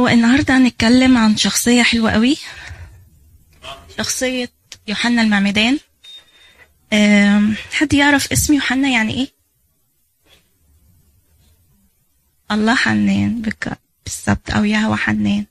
هو 0.00 0.08
النهارده 0.08 0.56
هنتكلم 0.56 1.18
عن 1.18 1.36
شخصية 1.36 1.82
حلوة 1.82 2.10
قوي. 2.10 2.36
شخصية 3.98 4.50
يوحنا 4.88 5.22
المعمدان. 5.22 5.78
حد 7.72 7.94
يعرف 7.94 8.32
اسم 8.32 8.54
يوحنا 8.54 8.88
يعني 8.88 9.14
إيه؟ 9.14 9.28
الله 12.52 12.74
حنان 12.74 13.42
بالظبط 14.04 14.50
أو 14.50 14.64
يهوى 14.64 14.96
حنان. 14.96 15.44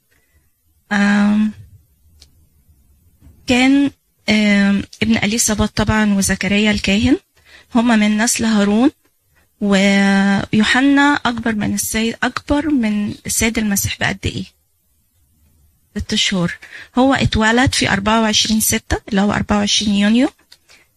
كان 3.47 3.91
ابن 5.01 5.17
اليصابات 5.23 5.77
طبعا 5.77 6.13
وزكريا 6.13 6.71
الكاهن. 6.71 7.17
هما 7.75 7.95
من 7.95 8.17
نسل 8.17 8.45
هارون. 8.45 8.91
ويوحنا 9.61 11.19
أكبر 11.25 11.55
من 11.55 11.73
السيد 11.73 12.15
أكبر 12.23 12.69
من 12.69 13.13
السيد 13.25 13.57
المسيح 13.57 13.99
بقد 13.99 14.17
إيه؟ 14.25 14.43
ست 15.97 16.15
شهور. 16.15 16.57
هو 16.97 17.13
اتولد 17.13 17.73
في 17.73 17.89
24 17.89 18.59
ستة 18.59 18.97
اللي 19.09 19.21
هو 19.21 19.31
24 19.33 19.93
يونيو 19.95 20.29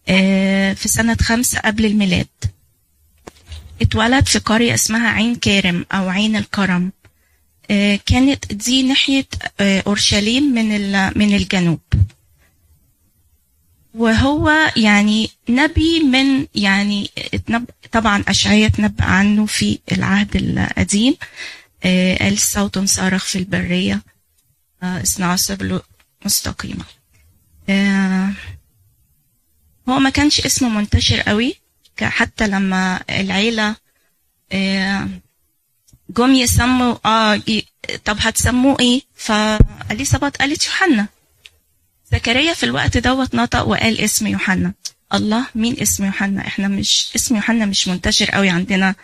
آه، 0.07 0.73
في 0.73 0.87
سنة 0.89 1.17
خمسة 1.21 1.59
قبل 1.59 1.85
الميلاد. 1.85 2.27
اتولد 3.81 4.25
في 4.27 4.39
قرية 4.39 4.73
اسمها 4.73 5.09
عين 5.09 5.35
كارم 5.35 5.85
أو 5.91 6.09
عين 6.09 6.35
الكرم. 6.35 6.91
آه، 7.71 7.99
كانت 8.05 8.53
دي 8.53 8.83
ناحية 8.83 9.25
آه، 9.59 9.83
أورشليم 9.87 10.43
من 10.43 10.67
من 11.19 11.35
الجنوب. 11.35 11.79
وهو 13.93 14.71
يعني 14.77 15.29
نبي 15.49 15.99
من 15.99 16.47
يعني 16.55 17.09
طبعا 17.91 18.23
أشعية 18.27 18.67
تنبأ 18.67 19.03
عنه 19.05 19.45
في 19.45 19.79
العهد 19.91 20.35
القديم. 20.35 21.15
آه، 21.83 22.17
قال 22.17 22.37
صوت 22.37 22.79
صارخ 22.79 23.25
في 23.25 23.37
البرية. 23.37 24.01
آه، 24.83 25.01
اصنعوا 25.01 25.35
سبل 25.35 25.81
مستقيمة 26.25 26.85
آه، 27.69 28.29
هو 29.89 29.99
ما 29.99 30.09
كانش 30.09 30.45
اسمه 30.45 30.69
منتشر 30.69 31.21
قوي. 31.21 31.55
حتى 32.01 32.47
لما 32.47 33.03
العيلة 33.09 33.75
جم 36.09 36.33
يسموا 36.33 36.95
آه 37.05 37.41
طب 38.05 38.17
هتسموه 38.19 38.77
إيه؟ 38.79 39.01
فاليصابات 39.15 40.37
قالت 40.37 40.65
يوحنا. 40.67 41.07
زكريا 42.13 42.53
في 42.53 42.63
الوقت 42.63 42.97
دوت 42.97 43.35
نطق 43.35 43.61
وقال 43.67 43.99
اسم 43.99 44.27
يوحنا. 44.27 44.73
الله 45.13 45.45
مين 45.55 45.79
اسم 45.81 46.05
يوحنا؟ 46.05 46.47
إحنا 46.47 46.67
مش 46.67 47.09
اسم 47.15 47.35
يوحنا 47.35 47.65
مش 47.65 47.87
منتشر 47.87 48.31
قوي 48.31 48.49
عندنا 48.49 48.95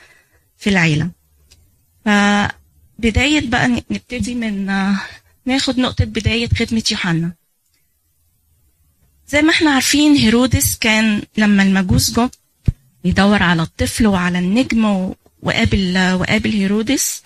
في 0.57 0.69
العيلة. 0.69 1.09
فبداية 2.05 3.49
بقى 3.49 3.67
نبتدي 3.67 4.35
من 4.35 4.65
ناخد 5.45 5.79
نقطة 5.79 6.05
بداية 6.05 6.49
خدمة 6.49 6.83
يوحنا. 6.91 7.31
زي 9.27 9.41
ما 9.41 9.49
إحنا 9.51 9.71
عارفين 9.71 10.15
هيرودس 10.15 10.77
كان 10.77 11.21
لما 11.37 11.63
المجوس 11.63 12.11
جم 12.11 12.29
يدور 13.05 13.43
على 13.43 13.61
الطفل 13.61 14.07
وعلى 14.07 14.39
النجم 14.39 15.13
وقابل 15.41 15.97
وقابل 16.13 16.51
هيرودس 16.51 17.23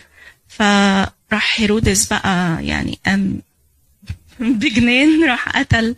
فراح 0.47 1.59
هيرودس 1.59 2.05
بقى 2.07 2.65
يعني 2.65 2.99
قام 3.05 3.41
بجنان 4.39 5.23
راح 5.29 5.49
قتل 5.49 5.95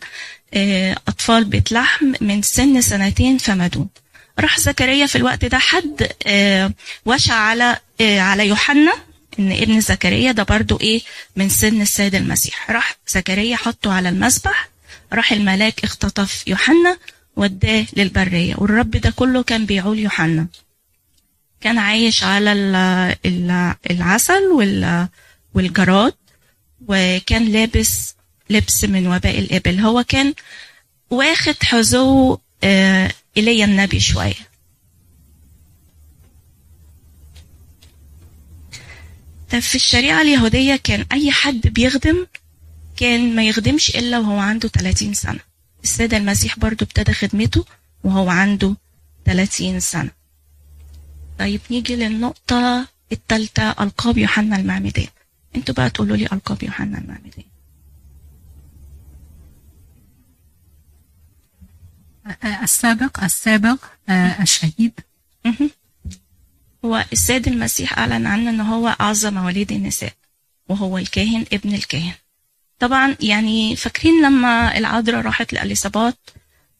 آه، 0.54 0.96
أطفال 1.08 1.44
بيت 1.44 1.72
لحم 1.72 2.12
من 2.20 2.42
سن 2.42 2.80
سنتين 2.80 3.38
فما 3.38 3.66
دون 3.66 3.88
راح 4.38 4.60
زكريا 4.60 5.06
في 5.06 5.16
الوقت 5.16 5.44
ده 5.44 5.58
حد 5.58 6.08
آه، 6.26 6.72
وشى 7.06 7.32
على 7.32 7.76
آه، 8.00 8.20
على 8.20 8.48
يوحنا 8.48 8.92
إن 9.38 9.52
ابن 9.52 9.80
زكريا 9.80 10.32
ده 10.32 10.42
برضو 10.42 10.78
إيه 10.80 11.00
من 11.36 11.48
سن 11.48 11.80
السيد 11.82 12.14
المسيح. 12.14 12.70
راح 12.70 12.96
زكريا 13.08 13.56
حطه 13.56 13.92
على 13.92 14.08
المذبح 14.08 14.68
راح 15.12 15.32
الملاك 15.32 15.84
اختطف 15.84 16.48
يوحنا 16.48 16.98
وداه 17.36 17.86
للبرية. 17.96 18.54
والرب 18.58 18.90
ده 18.90 19.10
كله 19.10 19.42
كان 19.42 19.66
بيعول 19.66 19.98
يوحنا. 19.98 20.46
كان 21.60 21.78
عايش 21.78 22.24
على 22.24 22.52
ال- 22.52 23.14
ال- 23.26 23.74
العسل 23.90 24.42
وال- 24.42 25.08
والجراد 25.54 26.14
وكان 26.88 27.44
لابس 27.44 28.14
لبس 28.50 28.84
من 28.84 29.06
وباء 29.06 29.38
الإبل. 29.38 29.80
هو 29.80 30.04
كان 30.08 30.34
واخد 31.10 31.54
حذو 31.62 32.40
آه، 32.64 33.12
إيليا 33.36 33.64
النبي 33.64 34.00
شوية. 34.00 34.34
طب 39.50 39.58
في 39.58 39.74
الشريعة 39.74 40.22
اليهودية 40.22 40.76
كان 40.76 41.06
أي 41.12 41.30
حد 41.32 41.60
بيخدم 41.60 42.26
كان 42.96 43.36
ما 43.36 43.44
يخدمش 43.44 43.96
إلا 43.96 44.18
وهو 44.18 44.38
عنده 44.38 44.68
30 44.68 45.14
سنة. 45.14 45.40
السيد 45.84 46.14
المسيح 46.14 46.58
برضو 46.58 46.84
ابتدى 46.84 47.12
خدمته 47.12 47.64
وهو 48.04 48.28
عنده 48.28 48.76
30 49.24 49.80
سنة. 49.80 50.10
طيب 51.38 51.60
نيجي 51.70 51.96
للنقطة 51.96 52.86
التالتة 53.12 53.70
ألقاب 53.70 54.18
يوحنا 54.18 54.56
المعمدان. 54.56 55.06
أنتوا 55.56 55.74
بقى 55.74 55.90
تقولوا 55.90 56.16
لي 56.16 56.26
ألقاب 56.26 56.62
يوحنا 56.62 56.98
المعمدان. 56.98 57.44
السابق 62.62 63.24
السابق 63.24 63.84
آه، 64.08 64.42
الشهيد. 64.42 65.00
هو 66.84 67.04
السيد 67.12 67.48
المسيح 67.48 67.98
أعلن 67.98 68.26
عنه 68.26 68.50
إن 68.50 68.60
هو 68.60 68.88
أعظم 69.00 69.34
مواليد 69.34 69.72
النساء 69.72 70.12
وهو 70.68 70.98
الكاهن 70.98 71.44
ابن 71.52 71.74
الكاهن. 71.74 72.12
طبعا 72.78 73.16
يعني 73.20 73.76
فاكرين 73.76 74.22
لما 74.22 74.78
العذراء 74.78 75.20
راحت 75.20 75.52
لأليصابات 75.52 76.16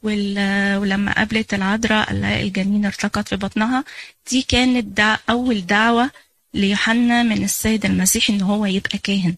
ولما 0.03 1.13
قابلت 1.13 1.55
العذراء 1.55 2.11
الجنين 2.43 2.87
ارتقت 2.87 3.29
في 3.29 3.37
بطنها؟ 3.37 3.85
دي 4.31 4.43
كانت 4.43 4.85
دع 4.85 5.17
أول 5.31 5.67
دعوة 5.67 6.11
ليوحنا 6.55 7.23
من 7.23 7.45
السيد 7.45 7.85
المسيح 7.85 8.31
إن 8.31 8.41
هو 8.43 8.67
يبقى 8.67 8.99
كاهن. 8.99 9.37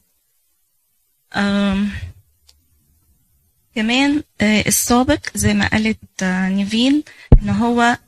كمان 3.83 4.22
آه، 4.41 4.61
السابق 4.66 5.21
زي 5.34 5.55
ما 5.55 5.69
قالت 5.69 5.99
آه، 6.22 6.49
نيفين 6.49 7.03
إن 7.43 7.49
هو 7.50 7.99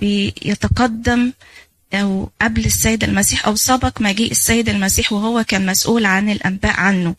بيتقدم 0.00 1.32
أو 1.94 2.30
قبل 2.42 2.64
السيد 2.64 3.04
المسيح 3.04 3.46
أو 3.46 3.54
سبق 3.56 4.00
مجيء 4.00 4.30
السيد 4.30 4.68
المسيح 4.68 5.12
وهو 5.12 5.44
كان 5.44 5.66
مسؤول 5.66 6.06
عن 6.06 6.30
الأنباء 6.30 6.72
عنه. 6.80 7.14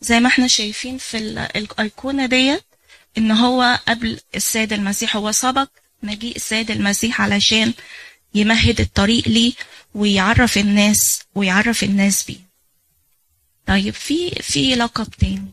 زي 0.00 0.20
ما 0.20 0.28
إحنا 0.28 0.46
شايفين 0.46 0.98
في 0.98 1.16
ال- 1.18 1.38
الأيقونة 1.38 2.26
ديت 2.26 2.64
إن 3.18 3.30
هو 3.30 3.78
قبل 3.88 4.20
السيد 4.34 4.72
المسيح 4.72 5.16
هو 5.16 5.32
سبق 5.32 5.68
مجيء 6.02 6.36
السيد 6.36 6.70
المسيح 6.70 7.20
علشان 7.20 7.72
يمهد 8.34 8.80
الطريق 8.80 9.28
ليه 9.28 9.52
ويعرف 9.94 10.58
الناس 10.58 11.20
ويعرف 11.34 11.84
الناس 11.84 12.24
بيه. 12.24 12.40
طيب 13.66 13.94
في 13.94 14.30
في 14.30 14.74
لقب 14.74 15.06
تاني 15.10 15.44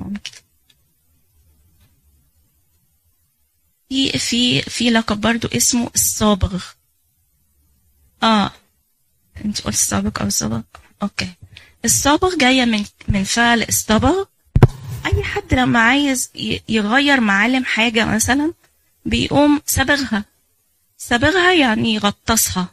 ممكن 0.00 0.30
في 3.90 4.18
في 4.18 4.62
في 4.62 4.90
لقب 4.90 5.20
برضو 5.20 5.48
اسمه 5.48 5.90
الصابغ. 5.94 6.64
آه. 8.22 8.50
انت 9.44 9.60
قلت 9.60 9.74
السابق 9.74 10.20
أو 10.20 10.26
السابق 10.26 10.62
أوكي. 11.02 11.28
الصابغ 11.84 12.36
جاية 12.36 12.64
من 12.64 12.84
من 13.08 13.24
فعل 13.24 13.68
اصطبغ 13.68 14.24
أي 15.06 15.22
حد 15.22 15.54
لما 15.54 15.80
عايز 15.80 16.30
يغير 16.68 17.20
معالم 17.20 17.64
حاجة 17.64 18.04
مثلا 18.04 18.52
بيقوم 19.04 19.60
صبغها 19.66 20.24
صبغها 20.98 21.52
يعني 21.52 21.94
يغطسها. 21.94 22.68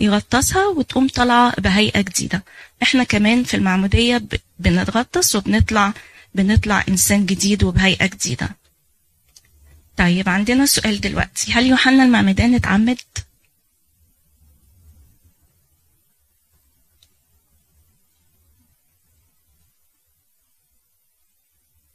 يغطسها 0.00 0.66
وتقوم 0.66 1.08
طالعة 1.08 1.60
بهيئة 1.60 2.00
جديدة. 2.00 2.44
إحنا 2.82 3.04
كمان 3.04 3.44
في 3.44 3.54
المعمودية 3.56 4.22
بنتغطس 4.58 5.36
وبنطلع 5.36 5.92
بنطلع 6.34 6.84
إنسان 6.88 7.26
جديد 7.26 7.64
وبهيئة 7.64 8.06
جديدة. 8.06 8.56
طيب 9.96 10.28
عندنا 10.28 10.66
سؤال 10.66 11.00
دلوقتي. 11.00 11.52
هل 11.52 11.66
يوحنا 11.66 12.04
المعمدان 12.04 12.54
اتعمد؟ 12.54 12.98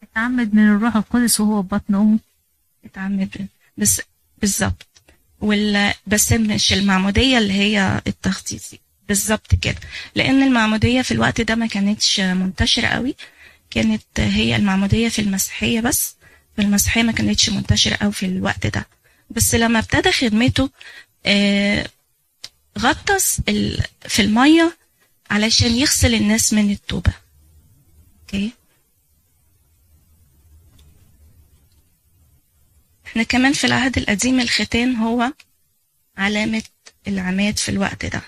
اتعمد 0.03 0.55
من 0.55 0.67
الروح 0.67 0.95
القدس 0.95 1.39
وهو 1.39 1.61
في 1.61 1.67
بطن 1.67 1.95
أمه. 1.95 2.19
اتعمد. 2.85 3.47
بس 3.77 4.01
بالظبط. 4.37 4.87
وال 5.41 5.93
بس 6.07 6.33
مش 6.33 6.73
المعمودية 6.73 7.37
اللي 7.37 7.53
هي 7.53 8.01
التخصيصي 8.07 8.79
بالظبط 9.07 9.55
كده. 9.55 9.79
لأن 10.15 10.43
المعمودية 10.43 11.01
في 11.01 11.11
الوقت 11.11 11.41
ده 11.41 11.55
ما 11.55 11.67
كانتش 11.67 12.19
منتشرة 12.19 12.87
قوي. 12.87 13.15
كانت 13.69 14.03
هي 14.19 14.55
المعمودية 14.55 15.09
في 15.09 15.19
المسيحية 15.21 15.81
بس. 15.81 16.15
في 16.61 16.67
المسيحية 16.67 17.03
ما 17.03 17.11
كانتش 17.11 17.49
منتشرة 17.49 17.95
قوي 17.95 18.11
في 18.11 18.25
الوقت 18.25 18.67
ده. 18.67 18.85
بس 19.29 19.55
لما 19.55 19.79
ابتدى 19.79 20.11
خدمته 20.11 20.69
آه، 21.25 21.89
غطس 22.79 23.41
في 24.07 24.21
المية 24.21 24.77
علشان 25.31 25.71
يغسل 25.71 26.13
الناس 26.15 26.53
من 26.53 26.71
التوبة. 26.71 27.13
أوكي؟ 28.21 28.51
إحنا 33.05 33.23
كمان 33.23 33.53
في 33.53 33.67
العهد 33.67 33.97
القديم 33.97 34.39
الختان 34.39 34.95
هو 34.95 35.33
علامة 36.17 36.63
العماد 37.07 37.57
في 37.59 37.69
الوقت 37.69 38.05
ده. 38.05 38.21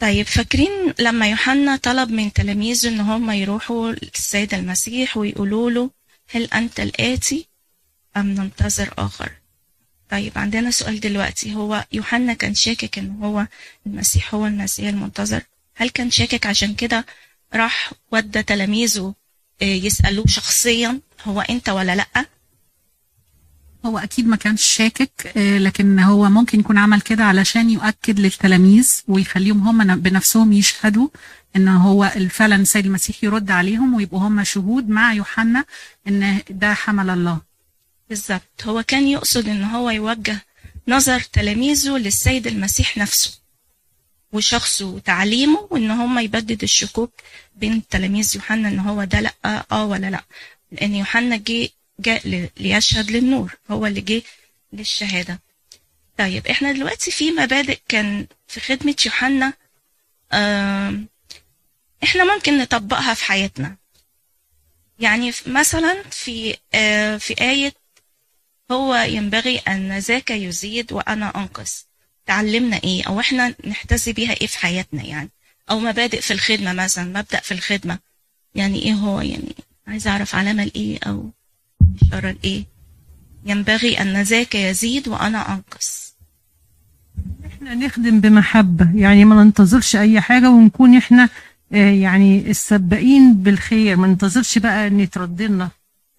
طيب 0.00 0.26
فاكرين 0.26 0.94
لما 0.98 1.28
يوحنا 1.30 1.76
طلب 1.76 2.10
من 2.10 2.32
تلاميذه 2.32 2.88
إن 2.88 3.00
هم 3.00 3.30
يروحوا 3.30 3.92
للسيد 3.92 4.54
المسيح 4.54 5.16
ويقولوا 5.16 5.70
له 5.70 5.90
هل 6.30 6.44
أنت 6.44 6.80
الاتي 6.80 7.46
أم 8.16 8.26
ننتظر 8.26 8.94
آخر؟ 8.98 9.32
طيب 10.10 10.32
عندنا 10.38 10.70
سؤال 10.70 11.00
دلوقتي. 11.00 11.54
هو 11.54 11.84
يوحنا 11.92 12.32
كان 12.34 12.54
شاكك 12.54 12.98
إن 12.98 13.10
هو 13.22 13.46
المسيح 13.86 14.34
هو 14.34 14.46
المسيح 14.46 14.88
المنتظر؟ 14.88 15.42
هل 15.74 15.88
كان 15.90 16.10
شاكك 16.10 16.46
عشان 16.46 16.74
كده 16.74 17.06
راح 17.54 17.92
ودى 18.12 18.42
تلاميذه 18.42 19.14
آه، 19.62 19.64
يسألوه 19.64 20.26
شخصيا 20.26 21.00
هو 21.24 21.40
أنت 21.40 21.68
ولا 21.68 21.96
لأ؟ 21.96 22.26
هو 23.86 23.98
أكيد 23.98 24.26
ما 24.26 24.36
كانش 24.36 24.64
شاكك 24.64 25.32
آه، 25.36 25.58
لكن 25.58 25.98
هو 25.98 26.30
ممكن 26.30 26.60
يكون 26.60 26.78
عمل 26.78 27.00
كده 27.00 27.24
علشان 27.24 27.70
يؤكد 27.70 28.20
للتلاميذ 28.20 28.92
ويخليهم 29.08 29.68
هم 29.68 29.96
بنفسهم 29.96 30.52
يشهدوا 30.52 31.08
إن 31.56 31.68
هو 31.68 32.12
فعلا 32.30 32.56
السيد 32.56 32.86
المسيح 32.86 33.24
يرد 33.24 33.50
عليهم 33.50 33.94
ويبقوا 33.94 34.20
هم 34.20 34.44
شهود 34.44 34.88
مع 34.88 35.12
يوحنا 35.12 35.64
إن 36.08 36.40
ده 36.50 36.74
حمل 36.74 37.10
الله. 37.10 37.40
بالظبط. 38.08 38.62
هو 38.64 38.82
كان 38.82 39.08
يقصد 39.08 39.48
إن 39.48 39.64
هو 39.64 39.90
يوجه 39.90 40.42
نظر 40.88 41.20
تلاميذه 41.20 41.96
للسيد 41.98 42.46
المسيح 42.46 42.98
نفسه 42.98 43.38
وشخصه 44.32 44.86
وتعليمه 44.86 45.68
وإن 45.70 45.90
هم 45.90 46.18
يبدد 46.18 46.62
الشكوك 46.62 47.12
بين 47.56 47.82
تلاميذ 47.90 48.32
يوحنا 48.36 48.68
إن 48.68 48.78
هو 48.78 49.04
ده 49.04 49.20
لأ 49.20 49.64
آه 49.72 49.84
ولا 49.84 50.10
لأ. 50.10 50.24
لأن 50.72 50.94
يوحنا 50.94 51.36
جه 51.36 51.68
جاء 52.00 52.50
ليشهد 52.56 53.10
للنور 53.10 53.56
هو 53.70 53.86
اللي 53.86 54.00
جه 54.00 54.22
للشهادة. 54.72 55.40
طيب 56.18 56.46
إحنا 56.46 56.72
دلوقتي 56.72 57.10
في 57.10 57.30
مبادئ 57.30 57.78
كان 57.88 58.26
في 58.48 58.60
خدمة 58.60 58.96
يوحنا 59.06 59.52
إحنا 62.02 62.34
ممكن 62.34 62.58
نطبقها 62.58 63.14
في 63.14 63.24
حياتنا. 63.24 63.76
يعني 65.00 65.32
مثلا 65.46 66.02
في 66.10 66.56
آه، 66.74 67.16
في 67.16 67.40
آية 67.40 67.72
هو 68.70 68.94
ينبغي 68.94 69.58
أن 69.58 69.98
ذاك 69.98 70.30
يزيد 70.30 70.92
وأنا 70.92 71.32
أنقص. 71.36 71.86
تعلمنا 72.26 72.80
إيه؟ 72.84 73.04
أو 73.08 73.20
إحنا 73.20 73.54
نحتذي 73.64 74.12
بيها 74.12 74.32
إيه 74.40 74.46
في 74.46 74.58
حياتنا 74.58 75.04
يعني؟ 75.04 75.30
أو 75.70 75.78
مبادئ 75.78 76.20
في 76.20 76.32
الخدمة 76.32 76.72
مثلا 76.72 77.04
مبدأ 77.04 77.40
في 77.40 77.52
الخدمة. 77.52 77.98
يعني 78.54 78.82
إيه 78.82 78.92
هو؟ 78.92 79.20
يعني 79.20 79.54
عايز 79.86 80.06
أعرف 80.08 80.34
علامة 80.34 80.64
لإيه 80.64 80.98
أو 81.06 81.30
إشارة 82.02 82.30
لإيه 82.30 82.64
ينبغي 83.44 84.00
أن 84.00 84.22
ذاك 84.22 84.54
يزيد 84.54 85.08
وأنا 85.08 85.54
أنقص. 85.54 86.14
إحنا 87.46 87.74
نخدم 87.74 88.20
بمحبة 88.20 88.90
يعني 88.94 89.24
ما 89.24 89.44
ننتظرش 89.44 89.96
أي 89.96 90.20
حاجة 90.20 90.50
ونكون 90.50 90.96
إحنا 90.96 91.28
آه، 91.72 91.90
يعني 91.90 92.50
السباقين 92.50 93.34
بالخير. 93.34 93.96
ما 93.96 94.06
ننتظرش 94.06 94.58
بقى 94.58 94.86
إن 94.86 95.00
يترد 95.00 95.42
لنا 95.42 95.68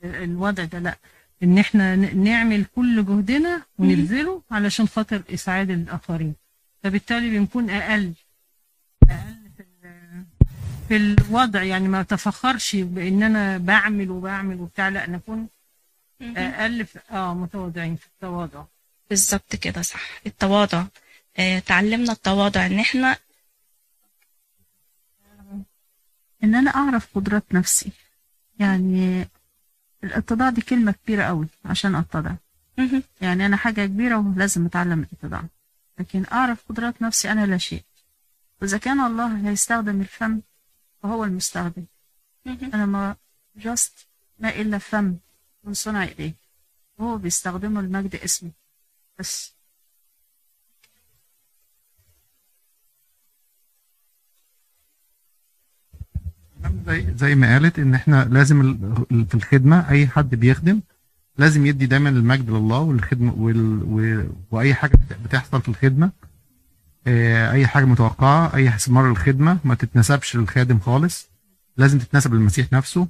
الوضع 0.04 0.64
ده 0.64 0.80
لأ. 0.80 0.98
إن 1.44 1.58
إحنا 1.58 1.96
نعمل 1.96 2.66
كل 2.76 3.06
جهدنا 3.06 3.62
ونبذله 3.80 4.42
علشان 4.52 4.88
خاطر 4.88 5.22
اسعاد 5.34 5.70
الآخرين. 5.70 6.34
فبالتالي 6.84 7.40
بنكون 7.40 7.70
أقل 7.70 8.14
أقل 9.10 9.36
في 10.88 10.96
الوضع. 10.98 11.64
يعني 11.64 11.88
ما 11.88 12.04
تفخرش 12.04 12.76
بإن 12.76 13.24
أنا 13.24 13.58
بعمل 13.58 14.10
وبعمل 14.10 14.60
وبتاع 14.60 14.90
لأ 14.90 15.10
نكون 15.10 15.48
أقل 16.22 16.86
في 16.86 17.00
آه 17.12 17.34
متواضعين 17.34 17.96
في 17.96 18.08
التواضع. 18.08 18.64
بالظبط 19.10 19.56
كده 19.56 19.82
صح. 19.82 20.22
التواضع. 20.26 20.86
آه، 21.40 21.60
تعلمنا 21.60 22.12
التواضع 22.12 22.66
إن 22.66 22.80
إحنا 22.80 23.18
إن 26.44 26.56
أنا 26.56 26.72
أعرف 26.72 27.08
قدرات 27.16 27.44
نفسي. 27.54 27.92
يعني 28.60 29.28
الاتضاع 30.04 30.50
دي 30.50 30.62
كلمة 30.62 30.92
كبيرة 30.92 31.24
قوي 31.24 31.48
عشان 31.66 31.96
أتضع. 31.96 32.32
مهم. 32.78 33.04
يعني 33.22 33.46
أنا 33.46 33.58
حاجة 33.58 33.86
كبيرة 33.86 34.18
ولازم 34.18 34.66
أتعلم 34.66 35.00
الاتضاع. 35.04 35.44
لكن 36.00 36.26
أعرف 36.32 36.64
قدرات 36.70 37.02
نفسي 37.02 37.32
أنا 37.32 37.46
لا 37.46 37.58
شيء. 37.58 37.84
وإذا 38.62 38.78
كان 38.78 39.00
الله 39.00 39.50
هيستخدم 39.50 40.02
الفم 40.02 40.42
فهو 41.04 41.24
المستخدم. 41.24 41.86
مهم. 42.46 42.72
أنا 42.74 42.86
ما 42.86 43.16
جاست 43.56 44.08
ما 44.40 44.50
إلا 44.50 44.78
فم. 44.78 45.18
من 45.70 45.74
صنع 45.74 46.04
ايديه 46.04 46.36
وهو 46.98 47.18
بيستخدمه 47.18 47.82
لمجد 47.82 48.16
اسمه. 48.16 48.52
بس. 49.20 49.56
زي 56.88 57.14
زي 57.16 57.36
ما 57.36 57.54
قالت 57.54 57.80
إن 57.80 57.94
إحنا 57.96 58.26
لازم 58.26 58.78
في 59.10 59.36
الخدمة 59.36 59.90
أي 59.90 60.08
حد 60.08 60.36
بيخدم 60.36 60.82
لازم 61.38 61.66
يدي 61.66 61.86
دايما 61.86 62.10
المجد 62.10 62.50
لله 62.50 62.80
والخدمه 62.80 63.34
وال... 63.34 63.84
و... 63.84 64.24
وأي 64.52 64.74
حاجة 64.74 65.00
بتحصل 65.26 65.62
في 65.62 65.70
الخدمة. 65.70 66.12
آه، 67.08 67.52
أي 67.52 67.68
حاجة 67.68 67.86
متوقعة 67.86 68.56
أي 68.56 68.70
استثمار 68.76 69.12
الخدمه 69.12 69.60
ما 69.64 69.76
تتنسبش 69.76 70.36
للخادم 70.36 70.80
خالص. 70.80 71.30
لازم 71.78 72.00
تتنسب 72.00 72.34
للمسيح 72.34 72.74
نفسه. 72.74 73.08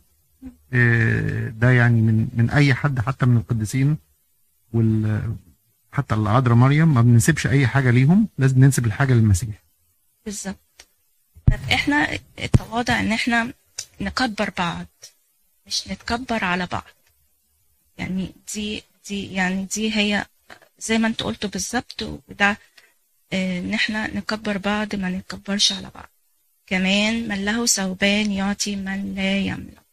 ده 1.49 1.71
يعني 1.71 2.01
من 2.01 2.27
من 2.33 2.49
أي 2.49 2.73
حد 2.73 2.99
حتى 2.99 3.25
من 3.25 3.37
القديسين 3.37 3.97
وال 4.73 5.21
حتى 5.91 6.15
العذراء 6.15 6.55
مريم 6.55 6.93
ما 6.93 7.01
بننسبش 7.01 7.47
أي 7.47 7.67
حاجة 7.67 7.89
ليهم 7.91 8.27
لازم 8.37 8.59
ننسب 8.59 8.85
الحاجة 8.85 9.13
للمسيح. 9.13 9.63
بالظبط. 10.25 10.87
طب 11.51 11.59
إحنا 11.73 12.19
التواضع 12.39 12.99
إن 12.99 13.11
إحنا 13.11 13.53
نكبر 14.01 14.51
بعض 14.57 14.85
مش 15.67 15.87
نتكبر 15.87 16.43
على 16.45 16.67
بعض. 16.71 16.83
يعني 17.97 18.33
دي 18.53 18.83
دي 19.07 19.33
يعني 19.33 19.65
دي 19.65 19.95
هي 19.97 20.25
زي 20.79 20.97
ما 20.97 21.07
أنت 21.07 21.23
قلت 21.23 21.45
بالظبط 21.45 22.01
وده 22.01 22.57
آه، 23.33 23.59
إن 23.59 23.73
إحنا 23.73 24.15
نكبر 24.15 24.57
بعض 24.57 24.95
ما 24.95 25.09
نتكبرش 25.09 25.71
على 25.71 25.91
بعض. 25.95 26.09
كمان 26.67 27.27
من 27.27 27.45
له 27.45 27.65
ثوبان 27.65 28.31
يعطي 28.31 28.75
من 28.75 29.15
لا 29.15 29.37
يملك. 29.37 29.88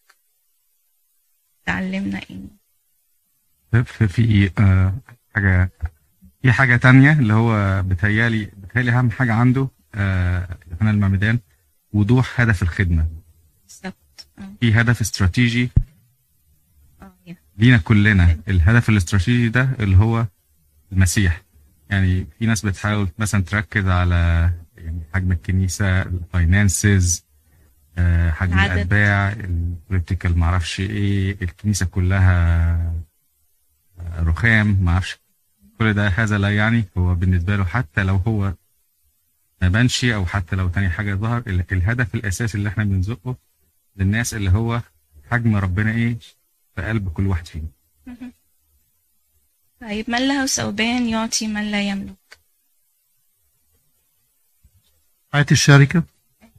تعلمنا 1.66 2.20
إيه. 2.30 3.82
في 3.84 4.08
في 4.08 4.50
آه، 4.58 4.94
حاجة 5.34 5.70
في 6.42 6.52
حاجة 6.52 6.76
تانية 6.76 7.12
اللي 7.12 7.32
هو 7.34 7.82
بتهيالي 7.82 8.44
بتهيالي 8.44 8.92
أهم 8.92 9.10
حاجة 9.10 9.32
عنده 9.32 9.68
آه، 9.94 10.48
يوحنا 10.70 10.90
المعمدان 10.90 11.38
وضوح 11.92 12.40
هدف 12.40 12.62
الخدمة. 12.62 13.08
بالظبط. 13.64 14.26
آه. 14.38 14.42
في 14.60 14.80
هدف 14.80 15.00
استراتيجي 15.00 15.70
يا. 17.26 17.36
لينا 17.58 17.78
كلنا. 17.78 18.38
الهدف 18.48 18.88
الاستراتيجي 18.88 19.48
ده 19.48 19.68
اللي 19.80 19.96
هو 19.96 20.26
المسيح. 20.92 21.42
يعني 21.90 22.26
في 22.38 22.46
ناس 22.46 22.66
بتحاول 22.66 23.08
مثلا 23.18 23.42
تركز 23.42 23.86
على 23.86 24.52
يعني 24.76 25.00
حجم 25.14 25.32
الكنيسة 25.32 26.02
ال 26.02 26.16
finances 26.16 27.25
حجم 28.32 28.52
العدد. 28.52 28.72
الأتباع 28.72 29.32
ال 29.32 29.43
political 29.43 30.38
معرفش 30.38 30.80
إيه 30.80 31.36
الكنيسة 31.42 31.86
كلها 31.86 32.76
آه، 34.00 34.22
رخام 34.22 34.78
معرفش 34.84 35.18
كل 35.78 35.92
ده 35.92 36.08
هذا 36.08 36.38
لا 36.38 36.56
يعني 36.56 36.84
هو 36.98 37.14
بالنسبة 37.14 37.56
له 37.56 37.64
حتى 37.64 38.02
لو 38.02 38.16
هو 38.16 38.54
ما 39.62 39.68
بانش 39.68 40.04
أو 40.04 40.26
حتى 40.26 40.56
لو 40.56 40.68
تاني 40.68 40.88
حاجة 40.88 41.14
ظهر 41.14 41.42
ال- 41.46 41.64
الهدف 41.72 42.14
الأساسي 42.14 42.58
اللي 42.58 42.68
إحنا 42.68 42.84
بنزقه 42.84 43.36
للناس 43.96 44.34
اللي 44.34 44.50
هو 44.50 44.82
حجم 45.30 45.56
ربنا 45.56 45.90
إيه 45.92 46.18
في 46.76 46.82
قلب 46.82 47.08
كل 47.12 47.26
واحد 47.26 47.46
فينا. 47.46 47.68
طيب 49.80 50.10
من 50.10 50.28
له 50.28 50.46
ثوبان 50.46 51.08
يعطي 51.08 51.46
من 51.48 51.70
لا 51.70 51.82
يملك. 51.88 52.38
حياه 55.32 55.46
الشركة. 55.52 56.02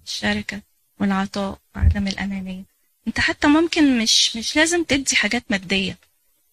الشركة. 0.05 0.61
والعطاء 0.99 1.59
وعدم 1.75 2.07
الأنانية 2.07 2.63
أنت 3.07 3.19
حتى 3.19 3.47
ممكن 3.47 3.99
مش 3.99 4.35
مش 4.35 4.55
لازم 4.55 4.83
تدي 4.83 5.15
حاجات 5.15 5.43
مادية. 5.49 5.97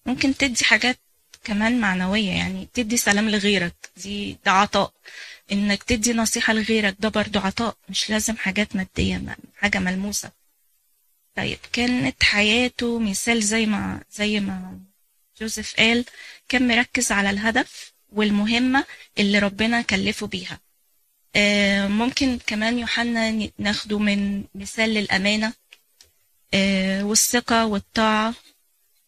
ممكن 0.06 0.36
تدي 0.36 0.64
حاجات 0.64 0.98
كمان 1.44 1.80
معنوية 1.80 2.30
يعني 2.30 2.68
تدي 2.74 2.96
سلام 2.96 3.28
لغيرك. 3.30 3.74
دي 3.96 4.38
ده 4.44 4.50
عطاء. 4.50 4.92
إنك 5.52 5.82
تدي 5.82 6.12
نصيحة 6.12 6.52
لغيرك 6.52 6.96
ده 7.00 7.08
برضو 7.08 7.38
عطاء. 7.38 7.76
مش 7.88 8.10
لازم 8.10 8.36
حاجات 8.36 8.76
مادية 8.76 9.36
حاجة 9.56 9.78
ملموسة. 9.78 10.30
طيب 11.36 11.58
كانت 11.72 12.22
حياته 12.22 12.98
مثال 12.98 13.42
زي 13.42 13.66
ما 13.66 14.00
زي 14.12 14.40
ما 14.40 14.78
جوزيف 15.40 15.74
قال 15.78 16.04
كان 16.48 16.68
مركز 16.68 17.12
على 17.12 17.30
الهدف 17.30 17.92
والمهمة 18.12 18.84
اللي 19.18 19.38
ربنا 19.38 19.82
كلفه 19.82 20.26
بيها. 20.26 20.60
ممكن 21.88 22.38
كمان 22.46 22.78
يوحنا 22.78 23.48
ناخده 23.58 23.98
من 23.98 24.44
مثال 24.54 24.90
للأمانة 24.90 25.52
آه، 26.54 27.04
والثقة 27.04 27.66
والطاعة 27.66 28.34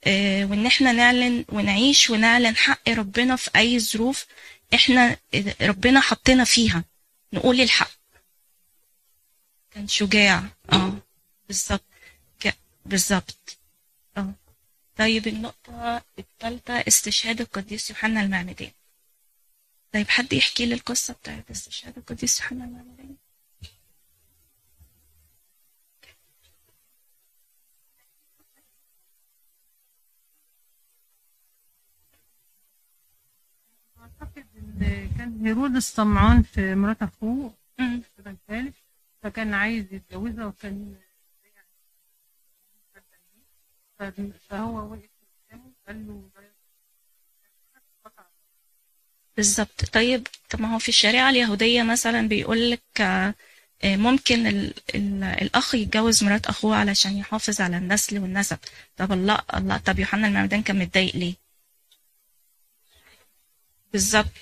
آه، 0.04 0.44
وإن 0.44 0.66
إحنا 0.66 0.92
نعلن 0.92 1.44
ونعيش 1.48 2.10
ونعلن 2.10 2.56
حق 2.56 2.88
ربنا 2.88 3.36
في 3.36 3.50
أي 3.56 3.80
ظروف 3.80 4.26
إحنا 4.74 5.16
ربنا 5.62 6.00
حطنا 6.00 6.44
فيها. 6.44 6.84
نقول 7.32 7.60
الحق. 7.60 7.90
كان 9.70 9.88
شجاع. 9.88 10.44
آه 10.72 10.92
بالظبط. 11.48 11.82
بالظبط. 12.86 13.58
آه. 14.16 14.34
طيب 14.96 15.26
النقطة 15.28 16.02
الثالثة 16.18 16.74
استشهاد 16.88 17.40
القديس 17.40 17.90
يوحنا 17.90 18.22
المعمدان. 18.22 18.70
طيب 19.96 20.08
حد 20.08 20.32
يحكي 20.32 20.66
لي 20.66 20.74
القصة 20.74 21.14
بتاعت 21.14 21.50
استشهاد 21.50 21.98
القديس 21.98 22.40
يوحنا 22.40 22.64
المعمدان 22.64 23.16
أعتقد 34.00 34.46
إن 34.56 35.10
كان 35.18 35.46
هيرودس 35.46 35.94
طمعان 35.94 36.42
في 36.42 36.74
مرات 36.74 37.02
أخوه 37.02 37.54
الثالث 38.26 38.76
فكان 39.22 39.54
عايز 39.54 39.92
يتجوزها 39.94 40.46
وكان 40.46 40.96
ف- 43.98 44.02
فهو 44.48 44.90
وقف 44.92 45.10
قدامه 45.50 45.72
قال 45.86 46.06
له 46.06 46.28
بالظبط. 49.36 49.84
طيب 49.92 50.26
طب 50.50 50.60
ما 50.60 50.74
هو 50.74 50.78
في 50.78 50.88
الشريعة 50.88 51.30
اليهودية 51.30 51.82
مثلا 51.82 52.28
بيقول 52.28 52.70
لك 52.70 53.00
آه، 53.00 53.34
آه، 53.84 53.96
ممكن 53.96 54.46
ال 54.46 54.74
ال 54.94 55.24
الأخ 55.24 55.74
يتجوز 55.74 56.24
مرات 56.24 56.46
أخوه 56.46 56.76
علشان 56.76 57.16
يحافظ 57.16 57.60
على 57.60 57.76
النسل 57.76 58.18
والنسب. 58.18 58.58
طب 58.96 59.12
الله 59.12 59.38
الله 59.54 59.76
طب 59.76 59.98
يوحنا 59.98 60.26
المعمدان 60.28 60.62
كان 60.62 60.78
متضايق 60.78 61.16
ليه؟ 61.16 61.34
بالظبط. 63.92 64.32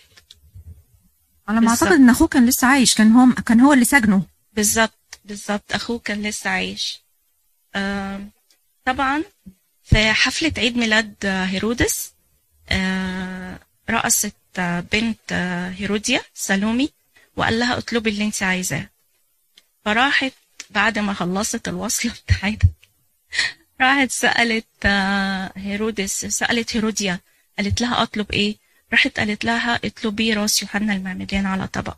على 1.49 1.61
ما. 1.61 1.71
أعتقد 1.71 1.93
إن 1.93 2.11
أخوه 2.11 2.29
كان 2.29 2.47
لسه 2.47 2.67
عايش 2.67 2.95
كان 2.95 3.13
هو 3.13 3.35
كان 3.35 3.61
هو 3.61 3.73
اللي 3.73 3.85
سجنه 3.85 4.23
بالظبط 4.53 5.19
بالظبط. 5.25 5.73
أخوه 5.73 5.99
كان 5.99 6.23
لسه 6.23 6.51
عايش. 6.51 7.01
آم، 7.77 8.31
طبعا 8.85 9.23
في 9.83 10.13
حفلة 10.13 10.53
عيد 10.59 10.77
ميلاد 10.77 11.15
آه، 11.25 11.45
هيرودس 11.45 12.13
آه، 12.69 13.59
رقصت 13.91 14.25
آه، 14.25 14.44
بنت 14.61 15.33
آه، 15.33 15.71
هيروديا 15.71 16.21
سالومي 16.35 16.91
وقال 17.37 17.59
لها 17.59 17.79
اطلبي 17.79 18.11
اللي 18.11 18.25
انت 18.25 18.43
عايزاه. 18.43 18.89
فراحت 19.85 20.33
بعد 20.71 20.99
ما 20.99 21.15
خلصت 21.15 21.69
الوصلة 21.69 22.13
بتاعتها 22.27 22.69
راحت 23.81 24.11
سألت 24.11 24.67
آه، 24.85 25.53
هيرودس 25.57 26.27
سألت 26.27 26.77
هيروديا 26.77 27.21
قالت 27.59 27.81
لها 27.81 28.03
أطلب 28.03 28.33
إيه؟ 28.33 28.57
راحت 28.93 29.21
قالت 29.21 29.45
لها 29.45 29.81
اطلبي 29.85 30.33
راس 30.33 30.63
يوحنا 30.63 30.95
المعمدان 30.95 31.47
على 31.47 31.67
طبق. 31.67 31.97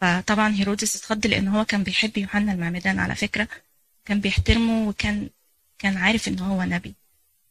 فطبعا 0.00 0.54
هيرودس 0.54 0.96
اتخض 0.96 1.26
لأن 1.26 1.48
هو 1.48 1.64
كان 1.64 1.82
بيحب 1.82 2.18
يوحنا 2.18 2.52
المعمدان 2.52 2.98
على 2.98 3.14
فكرة. 3.14 3.48
كان 4.04 4.20
بيحترمه 4.20 4.88
وكان 4.88 5.28
كان 5.78 5.96
عارف 5.96 6.28
إن 6.28 6.38
هو 6.38 6.62
نبي. 6.62 6.94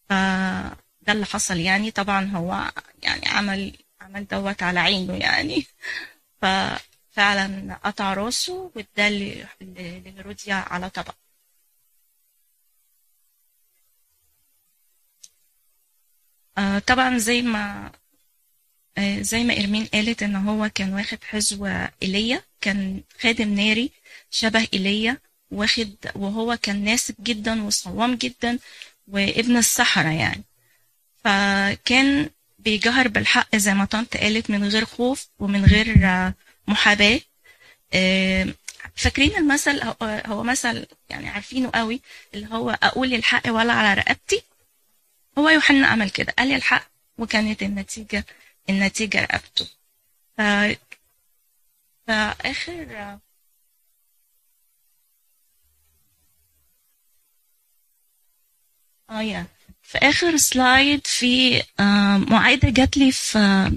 فده 0.10 1.14
اللي 1.14 1.26
حصل 1.26 1.58
يعني. 1.58 1.92
طبعا 1.92 2.26
هو 2.26 2.72
يعني 3.04 3.28
عمل 3.28 3.74
عمل 4.06 4.28
دوت 4.28 4.64
على 4.64 4.80
عينه 4.80 5.14
يعني. 5.16 5.66
ففعلا 6.42 7.76
قطع 7.84 8.14
راسه 8.14 8.72
ل- 8.98 9.46
لهيروديا 9.62 10.56
على 10.56 10.90
طبق. 10.90 11.16
آه، 16.58 16.80
طبعا 16.80 17.18
زي 17.18 17.42
ما 17.42 17.92
آه، 18.98 19.22
زي 19.22 19.44
ما 19.44 19.54
إرمين 19.58 19.86
قالت 19.86 20.24
إن 20.24 20.36
هو 20.36 20.70
كان 20.76 20.94
واخد 20.94 21.24
حزو 21.24 21.66
إيليا 22.04 22.44
كان 22.62 23.02
خادم 23.20 23.54
ناري 23.54 23.92
شبه 24.32 24.68
إيليا 24.74 25.18
واخد 25.52 25.96
وهو 26.16 26.58
كان 26.62 26.84
ناسك 26.84 27.22
جدا 27.22 27.64
وصوام 27.64 28.16
جدا 28.16 28.60
وابن 29.08 29.58
الصحراء 29.58 30.14
يعني. 30.14 30.44
فكان 31.24 32.30
بيجهر 32.66 33.08
بالحق 33.08 33.56
زي 33.56 33.74
ما 33.74 33.86
طنط 33.86 34.18
قالت 34.18 34.50
من 34.50 34.64
غير 34.68 34.86
خوف 34.86 35.28
ومن 35.40 35.66
غير 35.66 35.96
آه، 36.06 36.34
محاباة. 36.68 37.20
آه، 37.94 38.48
فاكرين 38.96 39.36
المثل؟ 39.38 39.82
هو- 40.28 40.44
مثل 40.44 40.88
يعني 41.10 41.30
عارفينه 41.30 41.72
قوي 41.76 42.02
اللي 42.34 42.48
هو 42.48 42.70
أقول 42.84 43.14
الحق 43.14 43.42
ولا 43.50 43.74
على 43.74 43.94
رقبتي؟ 44.02 44.42
هو 45.38 45.50
يوحنا 45.50 45.88
عمل 45.88 46.10
كده 46.10 46.34
قال 46.40 46.52
الحق 46.52 46.88
وكانت 47.18 47.64
النتيجة 47.64 48.26
النتيجة 48.70 49.22
رقبته. 49.22 49.68
ف... 50.38 50.42
فآخر 52.08 53.20
آه 59.10 59.22
يا. 59.22 59.46
في 59.86 59.98
آخر 59.98 60.38
سلايد 60.38 61.08
في 61.08 61.64
آه، 61.80 62.18
معايدة 62.18 62.70
جات 62.70 62.98
لي 62.98 63.12
في 63.12 63.72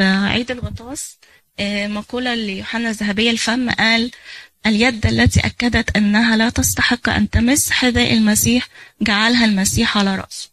عيد 0.00 0.50
الغطاس. 0.50 1.18
آه، 1.60 1.86
مقولة 1.86 2.34
ليوحنا 2.34 2.90
الذهبية 2.90 3.30
الفم 3.30 3.70
قال 3.70 4.10
اليد 4.66 5.06
التي 5.06 5.40
أكدت 5.40 5.96
أنها 5.96 6.36
لا 6.36 6.48
تستحق 6.50 7.08
أن 7.08 7.30
تمس 7.30 7.70
حذاء 7.70 8.12
المسيح 8.12 8.68
جعلها 9.02 9.44
المسيح 9.44 9.98
على 9.98 10.16
رأسه. 10.16 10.50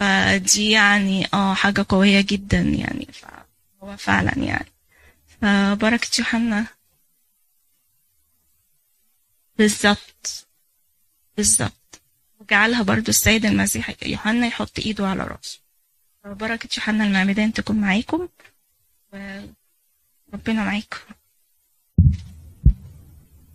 فدي 0.00 0.70
يعني 0.70 1.28
آه 1.34 1.54
حاجة 1.54 1.86
قوية 1.88 2.20
جدا 2.20 2.58
يعني 2.58 3.08
فهو 3.12 3.96
فعلا 3.96 4.38
يعني. 4.38 4.72
فبركة 5.42 6.08
يوحنا. 6.18 6.66
بالظبط. 9.58 10.46
بالظبط. 11.36 11.81
وجعلها 12.52 12.82
برضو 12.82 13.08
السيد 13.08 13.46
المسيح 13.46 13.94
يوحنا 14.06 14.46
يحط 14.46 14.78
إيده 14.78 15.06
على 15.08 15.22
رأسه. 15.22 15.60
فبركة 16.24 16.68
يوحنا 16.76 17.04
المعمدان 17.04 17.52
تكون 17.52 17.76
معاكم 17.76 18.28
وربنا 19.12 20.64
معاكم. 20.64 20.98